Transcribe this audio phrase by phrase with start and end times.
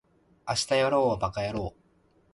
[0.49, 1.81] 明日やろうはバカやろう